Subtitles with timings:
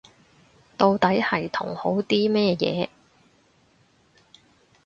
[0.77, 2.89] 到底係同好啲乜嘢